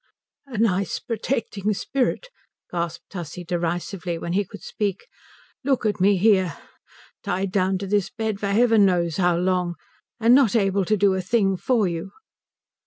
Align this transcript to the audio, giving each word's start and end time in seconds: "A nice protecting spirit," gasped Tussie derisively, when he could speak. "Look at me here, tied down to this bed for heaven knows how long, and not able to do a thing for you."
"A 0.47 0.57
nice 0.57 0.97
protecting 0.97 1.75
spirit," 1.75 2.29
gasped 2.71 3.11
Tussie 3.11 3.43
derisively, 3.43 4.17
when 4.17 4.33
he 4.33 4.43
could 4.43 4.63
speak. 4.63 5.05
"Look 5.63 5.85
at 5.85 6.01
me 6.01 6.17
here, 6.17 6.57
tied 7.21 7.51
down 7.51 7.77
to 7.77 7.85
this 7.85 8.09
bed 8.09 8.39
for 8.39 8.47
heaven 8.49 8.83
knows 8.83 9.17
how 9.17 9.37
long, 9.37 9.75
and 10.19 10.33
not 10.33 10.55
able 10.55 10.85
to 10.85 10.97
do 10.97 11.13
a 11.13 11.21
thing 11.21 11.55
for 11.55 11.87
you." 11.87 12.13